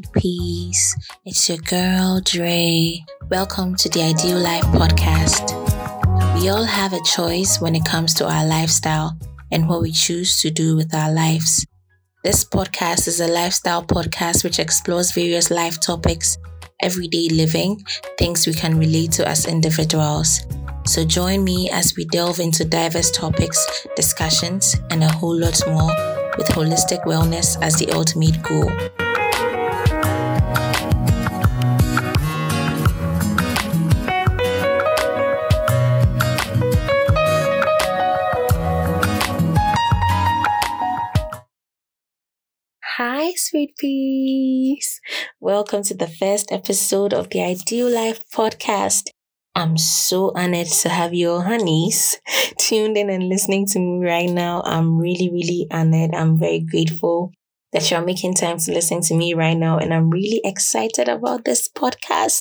sweet. 0.00 0.76
It's 1.26 1.48
your 1.48 1.58
girl, 1.58 2.20
Dre. 2.24 3.04
Welcome 3.30 3.74
to 3.76 3.88
the 3.88 4.02
Ideal 4.02 4.38
Life 4.38 4.64
podcast. 4.64 5.52
We 6.40 6.48
all 6.48 6.64
have 6.64 6.92
a 6.92 7.02
choice 7.02 7.60
when 7.60 7.74
it 7.74 7.84
comes 7.84 8.14
to 8.14 8.26
our 8.26 8.46
lifestyle 8.46 9.18
and 9.50 9.68
what 9.68 9.82
we 9.82 9.92
choose 9.92 10.40
to 10.40 10.50
do 10.50 10.76
with 10.76 10.94
our 10.94 11.12
lives. 11.12 11.66
This 12.24 12.44
podcast 12.44 13.08
is 13.08 13.20
a 13.20 13.26
lifestyle 13.26 13.84
podcast 13.84 14.44
which 14.44 14.58
explores 14.58 15.12
various 15.12 15.50
life 15.50 15.80
topics, 15.80 16.38
everyday 16.80 17.28
living, 17.28 17.82
things 18.18 18.46
we 18.46 18.54
can 18.54 18.78
relate 18.78 19.12
to 19.12 19.28
as 19.28 19.46
individuals. 19.46 20.40
So 20.86 21.04
join 21.04 21.44
me 21.44 21.70
as 21.70 21.94
we 21.96 22.06
delve 22.06 22.40
into 22.40 22.64
diverse 22.64 23.10
topics, 23.10 23.86
discussions, 23.94 24.76
and 24.90 25.02
a 25.02 25.12
whole 25.12 25.36
lot 25.36 25.60
more 25.66 25.94
with 26.38 26.48
holistic 26.48 27.04
wellness 27.04 27.60
as 27.60 27.76
the 27.76 27.90
ultimate 27.92 28.42
goal. 28.42 28.70
Sweet 43.36 43.76
peas. 43.78 45.00
Welcome 45.40 45.82
to 45.84 45.94
the 45.94 46.06
first 46.06 46.52
episode 46.52 47.14
of 47.14 47.30
the 47.30 47.42
Ideal 47.42 47.88
Life 47.88 48.20
podcast. 48.34 49.08
I'm 49.54 49.78
so 49.78 50.32
honored 50.34 50.66
to 50.66 50.88
have 50.88 51.14
your 51.14 51.42
honeys 51.42 52.20
tuned 52.58 52.96
in 52.96 53.08
and 53.08 53.28
listening 53.28 53.66
to 53.68 53.78
me 53.78 54.04
right 54.04 54.28
now. 54.28 54.62
I'm 54.64 54.98
really, 54.98 55.30
really 55.30 55.66
honored. 55.70 56.14
I'm 56.14 56.38
very 56.38 56.60
grateful 56.60 57.32
that 57.72 57.90
you're 57.90 58.04
making 58.04 58.34
time 58.34 58.58
to 58.58 58.72
listen 58.72 59.00
to 59.02 59.14
me 59.14 59.34
right 59.34 59.56
now. 59.56 59.78
And 59.78 59.94
I'm 59.94 60.10
really 60.10 60.40
excited 60.44 61.08
about 61.08 61.44
this 61.44 61.68
podcast. 61.68 62.40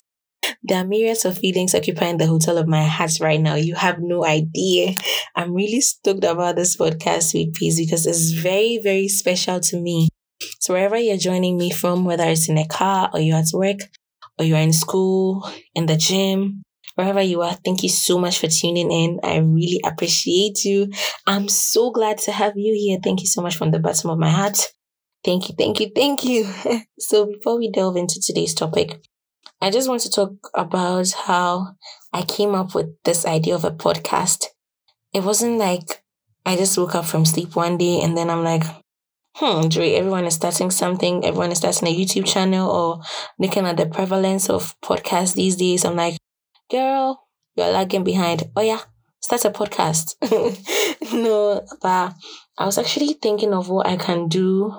There 0.64 0.80
are 0.84 0.88
myriads 0.88 1.24
of 1.24 1.38
feelings 1.38 1.74
occupying 1.74 2.18
the 2.18 2.28
hotel 2.28 2.58
of 2.58 2.68
my 2.68 2.84
heart 2.84 3.20
right 3.22 3.40
now. 3.40 3.56
You 3.56 3.76
have 3.76 4.00
no 4.00 4.26
idea. 4.26 4.96
I'm 5.36 5.54
really 5.54 5.82
stoked 5.82 6.26
about 6.26 6.56
this 6.56 6.76
podcast, 6.76 7.32
Sweet 7.32 7.54
Peas, 7.54 7.80
because 7.80 8.06
it's 8.06 8.32
very, 8.32 8.80
very 8.84 9.08
special 9.08 9.60
to 9.62 9.80
me. 9.80 10.10
So 10.60 10.74
wherever 10.74 10.98
you're 10.98 11.18
joining 11.18 11.58
me 11.58 11.72
from, 11.72 12.06
whether 12.06 12.26
it's 12.26 12.50
in 12.50 12.58
a 12.58 12.68
car 12.68 13.10
or 13.14 13.20
you're 13.20 13.38
at 13.38 13.54
work 13.54 13.80
or 14.38 14.46
you're 14.46 14.58
in 14.58 14.74
school, 14.74 15.50
in 15.76 15.86
the 15.86 15.98
gym, 15.98 16.64
wherever 16.96 17.22
you 17.22 17.42
are, 17.42 17.58
thank 17.66 17.84
you 17.84 17.90
so 17.90 18.18
much 18.18 18.40
for 18.40 18.48
tuning 18.48 18.92
in. 18.92 19.20
I 19.24 19.38
really 19.38 19.80
appreciate 19.86 20.64
you. 20.64 20.92
I'm 21.28 21.48
so 21.50 21.92
glad 21.92 22.18
to 22.20 22.32
have 22.32 22.54
you 22.56 22.74
here. 22.74 23.00
Thank 23.04 23.22
you 23.22 23.28
so 23.28 23.42
much 23.42 23.56
from 23.56 23.72
the 23.72 23.80
bottom 23.80 24.10
of 24.10 24.20
my 24.20 24.30
heart. 24.30 24.68
Thank 25.24 25.50
you, 25.50 25.56
thank 25.58 25.80
you, 25.80 25.92
thank 25.96 26.24
you. 26.24 26.46
so, 27.00 27.28
before 27.28 27.60
we 27.60 27.70
delve 27.70 27.96
into 27.96 28.20
today's 28.20 28.56
topic, 28.56 29.00
I 29.62 29.70
just 29.70 29.88
want 29.88 30.02
to 30.02 30.10
talk 30.10 30.34
about 30.56 31.12
how 31.12 31.76
I 32.12 32.24
came 32.24 32.56
up 32.56 32.74
with 32.74 32.88
this 33.04 33.26
idea 33.26 33.54
of 33.54 33.64
a 33.64 33.70
podcast. 33.70 34.46
It 35.14 35.24
wasn't 35.24 35.60
like 35.60 36.04
I 36.46 36.56
just 36.56 36.78
woke 36.78 36.96
up 36.96 37.06
from 37.06 37.26
sleep 37.26 37.56
one 37.56 37.78
day 37.78 38.02
and 38.02 38.18
then 38.18 38.32
I'm 38.32 38.44
like, 38.44 38.64
hmm, 39.36 39.68
Dre, 39.68 39.94
everyone 39.96 40.26
is 40.26 40.36
starting 40.36 40.72
something, 40.72 41.26
everyone 41.26 41.52
is 41.52 41.58
starting 41.60 41.88
a 41.88 41.96
YouTube 41.96 42.26
channel 42.26 42.70
or 42.70 43.02
looking 43.40 43.66
at 43.66 43.78
the 43.78 43.86
prevalence 43.86 44.50
of 44.50 44.80
podcasts 44.82 45.34
these 45.36 45.56
days. 45.56 45.86
I'm 45.86 45.96
like, 45.96 46.18
girl, 46.72 47.28
you're 47.56 47.72
lagging 47.72 48.04
behind. 48.04 48.44
Oh 48.56 48.62
yeah, 48.62 48.82
start 49.22 49.46
a 49.46 49.52
podcast. 49.52 50.16
no, 51.14 51.66
but 51.82 52.14
I 52.58 52.66
was 52.66 52.78
actually 52.78 53.14
thinking 53.14 53.54
of 53.54 53.70
what 53.70 53.88
I 53.88 53.98
can 53.98 54.28
do 54.28 54.74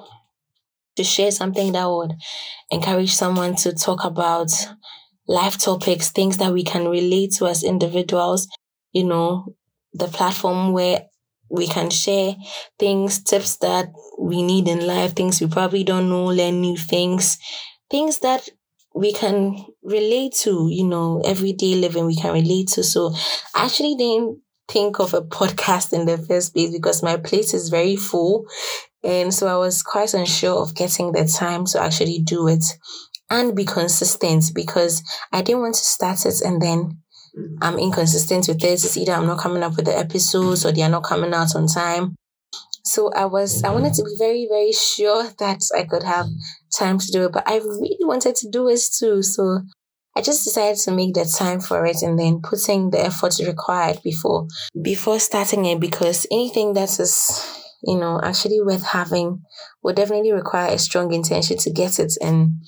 to 0.97 1.04
share 1.04 1.31
something 1.31 1.72
that 1.72 1.87
would 1.88 2.15
encourage 2.71 3.15
someone 3.15 3.56
to 3.56 3.72
talk 3.75 4.04
about 4.04 4.50
life 5.28 5.59
topics, 5.59 6.10
things 6.10 6.38
that 6.38 6.53
we 6.53 6.65
can 6.65 6.88
relate 6.88 7.32
to 7.34 7.47
as 7.47 7.62
individuals, 7.65 8.48
you 8.93 9.04
know, 9.04 9.54
the 9.94 10.09
platform 10.09 10.72
where 10.72 11.04
we 11.53 11.67
can 11.69 11.91
share 11.91 12.35
things, 12.79 13.23
tips 13.23 13.59
that 13.59 13.93
we 14.19 14.43
need 14.43 14.67
in 14.67 14.87
life, 14.87 15.15
things 15.15 15.41
we 15.41 15.47
probably 15.47 15.85
don't 15.85 16.09
know, 16.09 16.25
learn 16.25 16.63
new 16.63 16.77
things, 16.79 17.39
things 17.91 18.21
that 18.21 18.49
we 18.95 19.13
can 19.13 19.65
relate 19.83 20.33
to, 20.33 20.69
you 20.71 20.85
know, 20.85 21.21
everyday 21.27 21.75
living 21.75 22.07
we 22.07 22.17
can 22.17 22.33
relate 22.33 22.69
to. 22.69 22.83
So 22.83 23.13
I 23.55 23.67
actually 23.67 23.97
didn't 23.97 24.41
think 24.67 24.99
of 24.99 25.13
a 25.13 25.21
podcast 25.21 25.93
in 25.93 26.07
the 26.07 26.17
first 26.17 26.55
place 26.55 26.71
because 26.73 27.03
my 27.03 27.19
plate 27.19 27.53
is 27.53 27.69
very 27.69 27.97
full. 27.97 28.47
And 29.05 29.34
so 29.34 29.47
I 29.47 29.57
was 29.57 29.83
quite 29.83 30.15
unsure 30.15 30.57
of 30.57 30.75
getting 30.75 31.13
the 31.13 31.27
time 31.27 31.67
to 31.67 31.83
actually 31.83 32.21
do 32.21 32.49
it 32.49 32.65
and 33.29 33.55
be 33.55 33.67
consistent 33.67 34.45
because 34.55 35.03
I 35.33 35.43
didn't 35.43 35.61
want 35.61 35.75
to 35.75 35.84
start 35.84 36.25
it 36.25 36.41
and 36.41 36.63
then 36.63 37.03
I'm 37.60 37.78
inconsistent 37.78 38.48
with 38.48 38.62
it. 38.62 38.84
It's 38.84 38.97
either 38.97 39.12
I'm 39.12 39.26
not 39.26 39.38
coming 39.38 39.62
up 39.62 39.76
with 39.76 39.87
the 39.87 39.97
episodes 39.97 40.66
or 40.66 40.72
they 40.72 40.82
are 40.82 40.91
not 40.91 41.04
coming 41.04 41.32
out 41.32 41.54
on 41.54 41.66
time. 41.66 42.15
So 42.84 43.10
I 43.12 43.26
was, 43.26 43.62
I 43.62 43.70
wanted 43.70 43.94
to 43.94 44.03
be 44.03 44.10
very, 44.19 44.47
very 44.50 44.72
sure 44.72 45.25
that 45.38 45.60
I 45.76 45.84
could 45.84 46.03
have 46.03 46.26
time 46.76 46.98
to 46.98 47.06
do 47.12 47.25
it, 47.26 47.32
but 47.32 47.48
I 47.48 47.56
really 47.56 48.04
wanted 48.04 48.34
to 48.37 48.50
do 48.50 48.69
it 48.69 48.81
too. 48.98 49.22
So 49.22 49.60
I 50.16 50.21
just 50.21 50.44
decided 50.44 50.78
to 50.81 50.92
make 50.92 51.15
the 51.15 51.25
time 51.25 51.60
for 51.60 51.87
it 51.87 52.03
and 52.03 52.19
then 52.19 52.42
putting 52.42 52.91
the 52.91 53.04
effort 53.04 53.38
required 53.38 54.00
before, 54.03 54.47
before 54.82 55.19
starting 55.21 55.65
it 55.65 55.81
because 55.81 56.26
anything 56.31 56.75
that 56.75 56.98
is, 57.00 57.41
you 57.84 57.98
know, 57.98 58.21
actually 58.22 58.60
worth 58.60 58.84
having 58.84 59.42
would 59.82 59.97
definitely 59.97 60.32
require 60.32 60.72
a 60.72 60.78
strong 60.78 61.12
intention 61.12 61.56
to 61.59 61.71
get 61.71 61.98
it. 61.98 62.12
And 62.21 62.62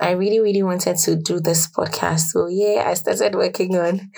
I 0.00 0.10
really, 0.12 0.40
really 0.40 0.62
wanted 0.62 0.96
to 0.98 1.16
do 1.16 1.40
this 1.40 1.68
podcast. 1.70 2.30
So 2.32 2.48
yeah, 2.48 2.84
I 2.86 2.94
started 2.94 3.34
working 3.34 3.76
on, 3.76 4.10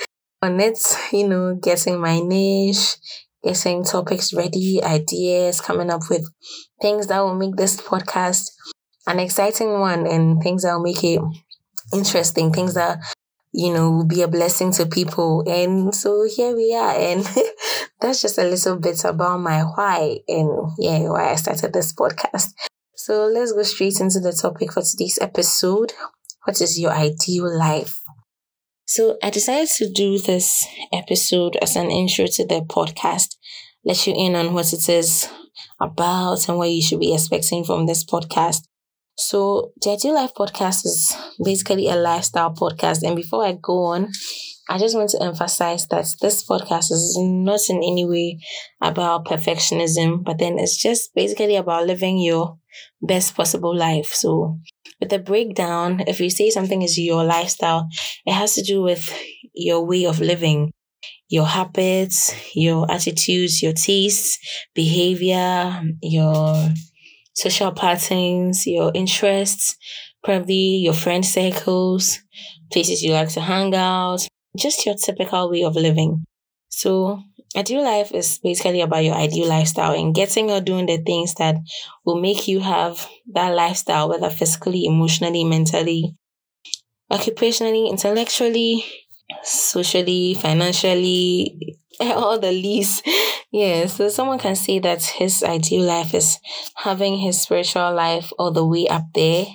on 0.42 0.60
it, 0.60 0.78
you 1.12 1.28
know, 1.28 1.54
getting 1.54 2.00
my 2.00 2.20
niche, 2.20 2.96
getting 3.44 3.84
topics 3.84 4.32
ready, 4.32 4.82
ideas, 4.82 5.60
coming 5.60 5.90
up 5.90 6.02
with 6.10 6.28
things 6.80 7.06
that 7.08 7.20
will 7.20 7.34
make 7.34 7.56
this 7.56 7.80
podcast 7.80 8.46
an 9.06 9.18
exciting 9.20 9.78
one 9.80 10.06
and 10.06 10.42
things 10.42 10.62
that 10.62 10.74
will 10.74 10.82
make 10.82 11.02
it 11.04 11.20
interesting, 11.94 12.52
things 12.52 12.74
that, 12.74 12.98
you 13.52 13.72
know, 13.72 13.90
will 13.90 14.06
be 14.06 14.22
a 14.22 14.28
blessing 14.28 14.72
to 14.72 14.86
people. 14.86 15.44
And 15.48 15.94
so 15.94 16.26
here 16.28 16.54
we 16.54 16.74
are. 16.74 16.94
And 16.94 17.26
that's 18.00 18.20
just 18.20 18.38
a 18.38 18.44
little 18.44 18.76
bit 18.76 19.04
about 19.04 19.40
my 19.40 19.62
why 19.62 20.18
and 20.28 20.70
yeah, 20.78 21.08
why 21.08 21.30
I 21.30 21.36
started 21.36 21.72
this 21.72 21.92
podcast. 21.94 22.52
So 23.08 23.24
let's 23.24 23.52
go 23.52 23.62
straight 23.62 24.02
into 24.02 24.20
the 24.20 24.32
topic 24.32 24.70
for 24.70 24.82
today's 24.82 25.18
episode. 25.18 25.94
What 26.44 26.60
is 26.60 26.78
your 26.78 26.90
ideal 26.90 27.48
life? 27.58 28.02
So 28.84 29.16
I 29.22 29.30
decided 29.30 29.70
to 29.78 29.90
do 29.90 30.18
this 30.18 30.66
episode 30.92 31.56
as 31.62 31.74
an 31.74 31.90
intro 31.90 32.26
to 32.26 32.46
the 32.46 32.60
podcast, 32.68 33.36
let 33.82 34.06
you 34.06 34.12
in 34.14 34.36
on 34.36 34.52
what 34.52 34.74
it 34.74 34.86
is 34.90 35.26
about 35.80 36.50
and 36.50 36.58
what 36.58 36.70
you 36.70 36.82
should 36.82 37.00
be 37.00 37.14
expecting 37.14 37.64
from 37.64 37.86
this 37.86 38.04
podcast. 38.04 38.64
So 39.16 39.72
the 39.80 39.92
Ideal 39.92 40.14
Life 40.14 40.34
podcast 40.36 40.84
is 40.84 41.16
basically 41.42 41.88
a 41.88 41.96
lifestyle 41.96 42.52
podcast. 42.52 43.04
And 43.04 43.16
before 43.16 43.42
I 43.42 43.52
go 43.52 43.84
on, 43.84 44.10
I 44.68 44.78
just 44.78 44.94
want 44.94 45.10
to 45.10 45.22
emphasize 45.22 45.86
that 45.88 46.06
this 46.20 46.46
podcast 46.46 46.90
is 46.92 47.16
not 47.18 47.60
in 47.70 47.76
any 47.78 48.04
way 48.04 48.38
about 48.82 49.24
perfectionism, 49.24 50.22
but 50.24 50.38
then 50.38 50.58
it's 50.58 50.76
just 50.76 51.14
basically 51.14 51.56
about 51.56 51.86
living 51.86 52.18
your 52.18 52.58
best 53.00 53.34
possible 53.34 53.74
life. 53.74 54.12
So 54.12 54.58
with 55.00 55.08
the 55.08 55.18
breakdown, 55.18 56.02
if 56.06 56.20
you 56.20 56.28
say 56.28 56.50
something 56.50 56.82
is 56.82 56.98
your 56.98 57.24
lifestyle, 57.24 57.88
it 58.26 58.32
has 58.34 58.54
to 58.56 58.62
do 58.62 58.82
with 58.82 59.10
your 59.54 59.86
way 59.86 60.04
of 60.04 60.20
living, 60.20 60.70
your 61.28 61.46
habits, 61.46 62.34
your 62.54 62.90
attitudes, 62.90 63.62
your 63.62 63.72
tastes, 63.74 64.38
behavior, 64.74 65.82
your 66.02 66.70
social 67.34 67.72
patterns, 67.72 68.66
your 68.66 68.90
interests, 68.94 69.76
probably 70.24 70.76
your 70.76 70.92
friend 70.94 71.24
circles, 71.24 72.18
places 72.72 73.02
you 73.02 73.12
like 73.12 73.30
to 73.30 73.40
hang 73.40 73.74
out, 73.74 74.26
just 74.58 74.84
your 74.86 74.94
typical 74.94 75.50
way 75.50 75.64
of 75.64 75.76
living. 75.76 76.24
So 76.68 77.22
ideal 77.56 77.82
life 77.82 78.12
is 78.12 78.38
basically 78.38 78.80
about 78.80 79.04
your 79.04 79.14
ideal 79.14 79.48
lifestyle 79.48 79.94
and 79.94 80.14
getting 80.14 80.50
or 80.50 80.60
doing 80.60 80.86
the 80.86 80.98
things 80.98 81.34
that 81.34 81.56
will 82.04 82.20
make 82.20 82.46
you 82.46 82.60
have 82.60 83.06
that 83.32 83.54
lifestyle, 83.54 84.08
whether 84.08 84.30
physically, 84.30 84.84
emotionally, 84.84 85.44
mentally, 85.44 86.14
occupationally, 87.10 87.88
intellectually, 87.90 88.84
socially, 89.42 90.34
financially, 90.34 91.78
all 92.00 92.38
the 92.38 92.52
least. 92.52 93.06
Yeah, 93.50 93.86
so 93.86 94.08
someone 94.08 94.38
can 94.38 94.56
say 94.56 94.78
that 94.80 95.02
his 95.02 95.42
ideal 95.42 95.82
life 95.82 96.14
is 96.14 96.38
having 96.76 97.18
his 97.18 97.40
spiritual 97.42 97.94
life 97.94 98.30
all 98.38 98.50
the 98.50 98.66
way 98.66 98.86
up 98.88 99.04
there 99.14 99.46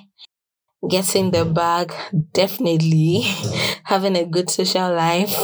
getting 0.88 1.30
the 1.30 1.44
bag, 1.44 1.92
definitely 2.32 3.22
having 3.84 4.16
a 4.16 4.24
good 4.24 4.50
social 4.50 4.94
life, 4.94 5.34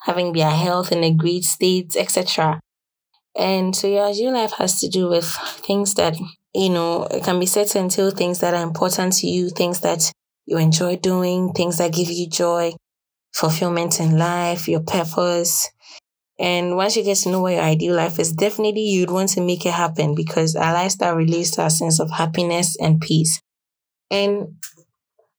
having 0.00 0.32
their 0.32 0.50
health 0.50 0.92
in 0.92 1.04
a 1.04 1.12
great 1.14 1.44
state, 1.44 1.96
etc. 1.96 2.60
And 3.36 3.74
so 3.74 3.88
your 3.88 4.04
ideal 4.06 4.32
life 4.32 4.52
has 4.58 4.80
to 4.80 4.88
do 4.88 5.08
with 5.08 5.26
things 5.64 5.94
that 5.94 6.16
you 6.54 6.68
know, 6.68 7.04
it 7.04 7.24
can 7.24 7.40
be 7.40 7.46
set 7.46 7.68
to 7.68 7.78
entail 7.78 8.10
things 8.10 8.40
that 8.40 8.54
are 8.54 8.62
important 8.62 9.14
to 9.14 9.26
you, 9.26 9.48
things 9.48 9.80
that 9.80 10.12
you 10.46 10.58
enjoy 10.58 10.96
doing, 10.96 11.52
things 11.52 11.78
that 11.78 11.92
give 11.92 12.10
you 12.10 12.28
joy, 12.28 12.72
fulfillment 13.34 14.00
in 14.00 14.18
life, 14.18 14.68
your 14.68 14.82
purpose. 14.82 15.70
And 16.38 16.76
once 16.76 16.96
you 16.96 17.04
get 17.04 17.18
to 17.18 17.30
know 17.30 17.40
what 17.40 17.54
your 17.54 17.62
ideal 17.62 17.94
life 17.94 18.18
is, 18.18 18.32
definitely 18.32 18.82
you'd 18.82 19.10
want 19.10 19.30
to 19.30 19.40
make 19.40 19.64
it 19.64 19.72
happen 19.72 20.14
because 20.14 20.56
our 20.56 20.74
lifestyle 20.74 21.14
relates 21.14 21.52
to 21.52 21.62
our 21.62 21.70
sense 21.70 22.00
of 22.00 22.10
happiness 22.10 22.76
and 22.80 23.00
peace. 23.00 23.40
And 24.12 24.56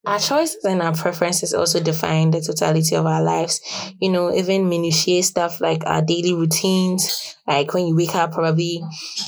our 0.05 0.19
choices 0.19 0.65
and 0.65 0.81
our 0.81 0.93
preferences 0.93 1.53
also 1.53 1.79
define 1.79 2.31
the 2.31 2.41
totality 2.41 2.95
of 2.95 3.05
our 3.05 3.23
lives. 3.23 3.61
You 4.01 4.11
know, 4.11 4.33
even 4.33 4.67
minutiae 4.67 5.23
stuff 5.23 5.61
like 5.61 5.85
our 5.85 6.01
daily 6.01 6.33
routines, 6.33 7.37
like 7.47 7.73
when 7.73 7.87
you 7.87 7.95
wake 7.95 8.15
up, 8.15 8.33
probably 8.33 8.83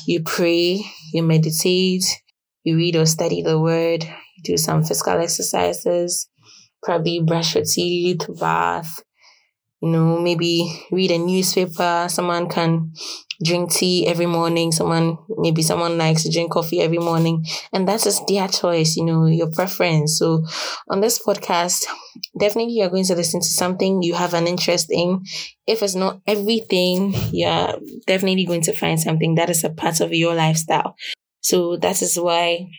you 0.05 0.23
pray, 0.23 0.81
you 1.13 1.23
meditate, 1.23 2.03
you 2.63 2.75
read 2.75 2.97
or 2.97 3.05
study 3.05 3.41
the 3.41 3.59
word, 3.59 4.05
do 4.43 4.57
some 4.57 4.83
physical 4.83 5.21
exercises, 5.21 6.27
probably 6.83 7.21
brush 7.21 7.55
your 7.55 7.63
teeth, 7.63 8.27
bath, 8.39 9.01
you 9.81 9.89
know, 9.89 10.19
maybe 10.19 10.85
read 10.91 11.11
a 11.11 11.17
newspaper. 11.17 12.07
Someone 12.09 12.49
can 12.49 12.93
drink 13.43 13.71
tea 13.73 14.07
every 14.07 14.25
morning. 14.25 14.71
Someone, 14.71 15.17
maybe 15.37 15.61
someone 15.61 15.97
likes 15.97 16.23
to 16.23 16.31
drink 16.31 16.51
coffee 16.51 16.81
every 16.81 16.97
morning. 16.97 17.45
And 17.73 17.87
that's 17.87 18.05
just 18.05 18.25
their 18.27 18.47
choice, 18.47 18.95
you 18.95 19.05
know, 19.05 19.25
your 19.25 19.51
preference. 19.51 20.17
So 20.17 20.45
on 20.89 21.01
this 21.01 21.21
podcast, 21.21 21.85
definitely 22.39 22.73
you're 22.73 22.89
going 22.89 23.05
to 23.05 23.15
listen 23.15 23.41
to 23.41 23.47
something 23.47 24.01
you 24.01 24.15
have 24.15 24.33
an 24.33 24.47
interest 24.47 24.87
in. 24.89 25.23
If 25.67 25.83
it's 25.83 25.95
not 25.95 26.21
everything, 26.25 27.13
you're 27.31 27.75
definitely 28.07 28.45
going 28.45 28.61
to 28.61 28.73
find 28.73 28.99
something 28.99 29.35
that 29.35 29.49
is 29.49 29.63
a 29.63 29.69
part 29.69 29.99
of 29.99 30.13
your 30.13 30.35
lifestyle. 30.35 30.95
So 31.41 31.77
that 31.77 32.01
is 32.01 32.17
why 32.17 32.69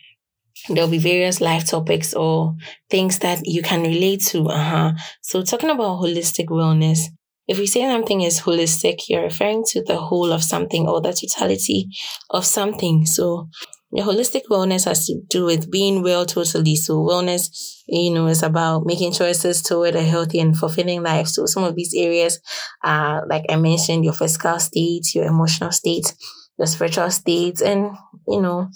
there'll 0.69 0.89
be 0.89 0.97
various 0.97 1.41
life 1.41 1.65
topics 1.65 2.13
or 2.13 2.55
things 2.89 3.19
that 3.19 3.41
you 3.45 3.61
can 3.61 3.81
relate 3.81 4.21
to. 4.27 4.47
Uh-huh. 4.47 4.91
So 5.21 5.43
talking 5.43 5.69
about 5.69 6.01
holistic 6.01 6.47
wellness, 6.47 6.99
if 7.47 7.57
we 7.57 7.67
say 7.67 7.81
something 7.81 8.21
is 8.21 8.41
holistic, 8.41 9.03
you're 9.07 9.23
referring 9.23 9.63
to 9.69 9.83
the 9.83 9.97
whole 9.97 10.31
of 10.31 10.43
something 10.43 10.87
or 10.87 11.01
the 11.01 11.13
totality 11.13 11.87
of 12.29 12.45
something. 12.45 13.05
So 13.05 13.49
your 13.91 14.05
holistic 14.05 14.41
wellness 14.51 14.83
has 14.83 15.05
to 15.05 15.21
do 15.29 15.45
with 15.45 15.71
being 15.71 16.03
well 16.03 16.25
totally. 16.25 16.75
So 16.75 16.95
wellness, 16.95 17.49
you 17.87 18.13
know, 18.13 18.27
is 18.27 18.43
about 18.43 18.85
making 18.85 19.13
choices 19.13 19.61
toward 19.61 19.95
a 19.95 20.03
healthy 20.03 20.39
and 20.39 20.57
fulfilling 20.57 21.03
life. 21.03 21.27
So 21.27 21.45
some 21.45 21.63
of 21.63 21.75
these 21.75 21.93
areas 21.95 22.41
are, 22.83 23.25
like 23.29 23.45
I 23.49 23.55
mentioned, 23.55 24.03
your 24.03 24.13
physical 24.13 24.59
state, 24.59 25.15
your 25.15 25.25
emotional 25.25 25.71
state, 25.71 26.13
your 26.57 26.67
spiritual 26.67 27.11
states 27.11 27.61
and 27.61 27.91
you 28.27 28.41
know 28.41 28.69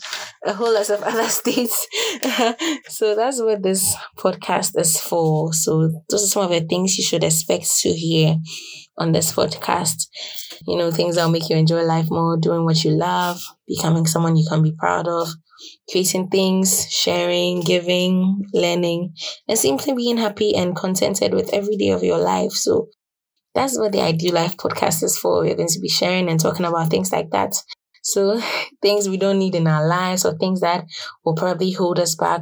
a 0.46 0.54
whole 0.54 0.74
lot 0.74 0.90
of 0.90 1.02
other 1.12 1.28
states. 1.28 1.88
So 2.90 3.16
that's 3.16 3.42
what 3.42 3.64
this 3.64 3.96
podcast 4.18 4.80
is 4.80 5.00
for. 5.00 5.54
So 5.54 5.90
those 6.10 6.24
are 6.24 6.28
some 6.28 6.44
of 6.44 6.50
the 6.52 6.62
things 6.62 6.98
you 6.98 7.04
should 7.04 7.24
expect 7.24 7.66
to 7.80 7.92
hear 7.92 8.36
on 8.98 9.12
this 9.12 9.34
podcast. 9.34 10.08
You 10.68 10.78
know 10.78 10.92
things 10.92 11.16
that'll 11.16 11.32
make 11.32 11.50
you 11.50 11.56
enjoy 11.56 11.84
life 11.84 12.08
more 12.10 12.38
doing 12.38 12.66
what 12.66 12.84
you 12.84 12.92
love 12.92 13.42
becoming 13.68 14.06
someone 14.06 14.36
you 14.36 14.46
can 14.48 14.62
be 14.62 14.74
proud 14.78 15.08
of 15.08 15.30
creating 15.90 16.28
things 16.30 16.88
sharing 16.90 17.62
giving 17.62 18.44
learning 18.54 19.14
and 19.48 19.58
simply 19.58 19.94
being 19.94 20.18
happy 20.18 20.56
and 20.56 20.76
contented 20.76 21.34
with 21.34 21.54
every 21.54 21.78
day 21.78 21.90
of 21.90 22.04
your 22.04 22.18
life. 22.20 22.52
So 22.52 22.90
that's 23.54 23.78
what 23.78 23.92
the 23.92 24.02
Ideal 24.02 24.34
Life 24.36 24.58
podcast 24.58 25.04
is 25.04 25.18
for. 25.18 25.42
We're 25.42 25.56
going 25.56 25.68
to 25.70 25.80
be 25.80 25.90
sharing 25.90 26.30
and 26.30 26.40
talking 26.40 26.66
about 26.66 26.90
things 26.90 27.12
like 27.12 27.32
that. 27.32 27.54
So, 28.04 28.42
things 28.82 29.10
we 29.10 29.18
don't 29.18 29.40
need 29.40 29.56
in 29.56 29.68
our 29.68 29.88
lives 29.88 30.26
or 30.26 30.38
things 30.38 30.62
that 30.62 30.86
will 31.24 31.36
probably 31.36 31.72
hold 31.72 32.00
us 32.00 32.16
back, 32.16 32.42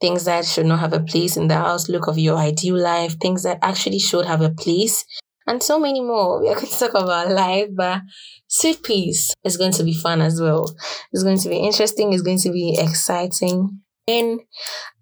things 0.00 0.24
that 0.24 0.44
should 0.44 0.66
not 0.66 0.80
have 0.80 0.92
a 0.92 1.00
place 1.00 1.36
in 1.36 1.48
the 1.48 1.56
outlook 1.56 2.06
of 2.08 2.18
your 2.18 2.36
ideal 2.36 2.78
life, 2.78 3.16
things 3.20 3.42
that 3.42 3.58
actually 3.62 3.98
should 3.98 4.26
have 4.26 4.40
a 4.40 4.50
place, 4.50 5.04
and 5.46 5.62
so 5.62 5.78
many 5.78 6.00
more. 6.00 6.40
We 6.40 6.48
are 6.48 6.54
going 6.54 6.66
to 6.66 6.78
talk 6.78 6.90
about 6.90 7.30
life, 7.30 7.68
but 7.74 8.02
Sweet 8.48 8.82
Peas 8.82 9.34
is 9.44 9.56
going 9.56 9.72
to 9.72 9.84
be 9.84 9.94
fun 9.94 10.20
as 10.20 10.40
well. 10.40 10.74
It's 11.12 11.22
going 11.22 11.38
to 11.38 11.48
be 11.48 11.56
interesting, 11.56 12.12
it's 12.12 12.22
going 12.22 12.38
to 12.40 12.52
be 12.52 12.76
exciting. 12.78 13.80
And 14.08 14.40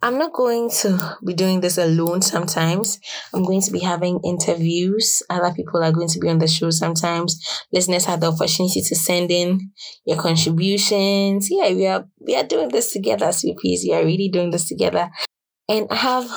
I'm 0.03 0.19
not 0.19 0.33
going 0.33 0.69
to 0.83 1.17
be 1.25 1.33
doing 1.33 1.61
this 1.61 1.79
alone 1.79 2.23
sometimes. 2.23 2.99
I'm 3.33 3.45
going 3.45 3.63
to 3.63 3.71
be 3.71 3.79
having 3.79 4.19
interviews. 4.25 5.23
Other 5.31 5.55
people 5.55 5.83
are 5.83 5.93
going 5.93 6.09
to 6.09 6.19
be 6.19 6.29
on 6.29 6.39
the 6.41 6.49
show 6.49 6.71
sometimes. 6.71 7.41
Listeners 7.73 8.05
have 8.07 8.21
the 8.21 8.33
opportunity 8.33 8.83
to 8.83 8.97
send 8.97 9.31
in 9.31 9.71
your 10.05 10.17
contributions. 10.17 11.47
Yeah, 11.49 11.73
we 11.73 11.87
are 11.87 12.05
we 12.19 12.35
are 12.35 12.43
doing 12.43 12.69
this 12.71 12.93
together, 12.93 13.31
sweet 13.31 13.59
peas. 13.59 13.85
We 13.87 13.95
are 13.95 14.05
really 14.05 14.29
doing 14.29 14.51
this 14.51 14.69
together. 14.69 15.09
And 15.69 15.87
I 15.89 15.95
have 15.95 16.29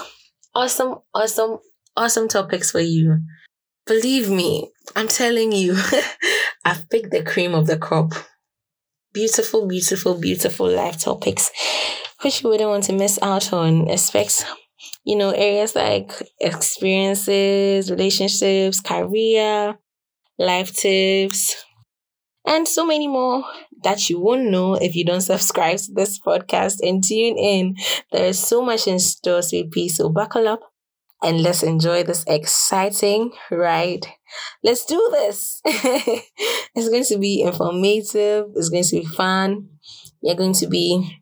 awesome, 0.54 0.98
awesome, 1.16 1.57
awesome 1.98 2.27
topics 2.27 2.69
for 2.69 2.81
you. 2.81 3.18
Believe 3.88 4.30
me, 4.30 4.69
I'm 4.95 5.07
telling 5.07 5.51
you, 5.54 5.75
I've 6.66 6.88
picked 6.92 7.10
the 7.10 7.24
cream 7.24 7.56
of 7.56 7.66
the 7.66 7.80
crop. 7.80 8.13
Beautiful, 9.12 9.68
beautiful, 9.68 10.19
beautiful 10.19 10.69
life 10.69 11.00
topics 11.00 11.50
which 12.21 12.44
you 12.44 12.50
wouldn't 12.50 12.69
want 12.69 12.83
to 12.86 12.94
miss 12.94 13.19
out 13.21 13.54
on. 13.54 13.88
Expect, 13.88 14.45
you 15.04 15.16
know, 15.16 15.31
areas 15.31 15.75
like 15.75 16.12
experiences, 16.39 17.92
relationships, 17.92 18.81
career, 18.81 19.77
life 20.38 20.74
tips, 20.74 21.63
and 22.45 22.68
so 22.68 22.86
many 22.86 23.07
more 23.07 23.44
that 23.83 24.10
you 24.10 24.19
won't 24.19 24.50
know 24.50 24.74
if 24.75 24.95
you 24.95 25.06
don't 25.06 25.21
subscribe 25.21 25.77
to 25.77 25.92
this 25.94 26.19
podcast 26.19 26.77
and 26.81 27.04
tune 27.04 27.38
in. 27.38 27.75
There 28.12 28.25
is 28.25 28.39
so 28.39 28.63
much 28.63 28.88
in 28.88 29.00
store, 29.00 29.42
sweet 29.42 29.71
pea. 29.71 29.89
So 29.89 30.10
buckle 30.10 30.48
up 30.48 30.62
and 31.21 31.42
let's 31.42 31.63
enjoy 31.63 32.04
this 32.04 32.24
exciting 32.27 33.31
ride. 33.51 34.07
Let's 34.63 34.86
do 34.86 35.10
this. 35.12 35.62
it's 35.66 36.89
going 36.89 37.04
to 37.06 37.18
be 37.18 37.42
informative. 37.42 38.48
It's 38.56 38.69
going 38.69 38.83
to 38.83 39.00
be 39.00 39.06
fun. 39.06 39.69
You're 40.21 40.36
going 40.36 40.54
to 40.54 40.68
be 40.68 41.19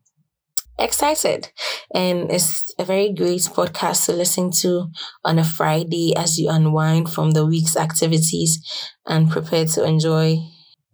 excited. 0.79 1.49
And 1.93 2.31
it's 2.31 2.73
a 2.79 2.85
very 2.85 3.13
great 3.13 3.41
podcast 3.41 4.05
to 4.05 4.13
listen 4.13 4.51
to 4.61 4.87
on 5.23 5.39
a 5.39 5.43
Friday 5.43 6.15
as 6.15 6.37
you 6.37 6.49
unwind 6.49 7.09
from 7.09 7.31
the 7.31 7.45
week's 7.45 7.75
activities 7.77 8.59
and 9.05 9.29
prepare 9.29 9.65
to 9.65 9.83
enjoy 9.83 10.37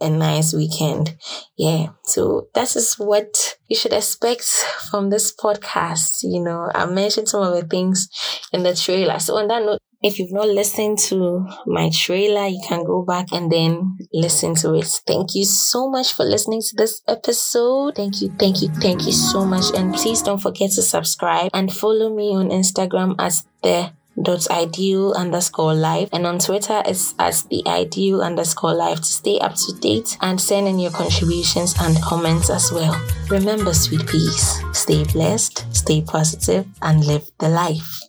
a 0.01 0.09
nice 0.09 0.53
weekend. 0.53 1.17
Yeah. 1.57 1.87
So 2.03 2.49
that 2.53 2.75
is 2.75 2.95
what 2.95 3.57
you 3.67 3.75
should 3.75 3.93
expect 3.93 4.43
from 4.89 5.09
this 5.09 5.33
podcast. 5.35 6.23
You 6.23 6.43
know, 6.43 6.69
I 6.73 6.85
mentioned 6.85 7.29
some 7.29 7.41
of 7.43 7.53
the 7.53 7.67
things 7.67 8.09
in 8.51 8.63
the 8.63 8.75
trailer. 8.75 9.19
So 9.19 9.37
on 9.37 9.47
that 9.47 9.63
note, 9.63 9.79
if 10.03 10.19
you've 10.19 10.31
not 10.31 10.47
listened 10.47 10.99
to 11.09 11.47
my 11.65 11.89
trailer, 11.93 12.47
you 12.47 12.61
can 12.67 12.83
go 12.83 13.03
back 13.03 13.27
and 13.31 13.51
then 13.51 13.97
listen 14.13 14.55
to 14.55 14.75
it. 14.75 14.87
Thank 15.07 15.35
you 15.35 15.45
so 15.45 15.89
much 15.89 16.13
for 16.13 16.25
listening 16.25 16.61
to 16.61 16.75
this 16.75 17.01
episode. 17.07 17.95
Thank 17.95 18.21
you, 18.21 18.33
thank 18.37 18.61
you, 18.61 18.69
thank 18.81 19.05
you 19.05 19.11
so 19.11 19.45
much. 19.45 19.65
And 19.75 19.93
please 19.93 20.21
don't 20.21 20.41
forget 20.41 20.71
to 20.71 20.81
subscribe 20.81 21.51
and 21.53 21.73
follow 21.73 22.13
me 22.13 22.35
on 22.35 22.49
Instagram 22.49 23.15
as 23.19 23.45
the 23.63 23.91
dot 24.21 24.47
ideal 24.51 25.13
underscore 25.13 25.73
life 25.73 26.07
and 26.13 26.27
on 26.27 26.37
twitter 26.37 26.83
it's 26.85 27.15
as 27.17 27.45
the 27.45 27.63
ideal 27.65 28.21
underscore 28.21 28.75
life 28.75 28.99
to 28.99 29.05
stay 29.05 29.39
up 29.39 29.55
to 29.55 29.73
date 29.79 30.19
and 30.21 30.39
send 30.39 30.67
in 30.67 30.77
your 30.77 30.91
contributions 30.91 31.73
and 31.81 31.99
comments 31.99 32.51
as 32.51 32.71
well 32.71 32.95
remember 33.31 33.73
sweet 33.73 34.05
peas 34.05 34.61
stay 34.71 35.03
blessed 35.05 35.65
stay 35.75 35.99
positive 35.99 36.67
and 36.83 37.03
live 37.05 37.31
the 37.39 37.49
life 37.49 38.03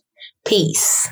peace. 0.45 1.09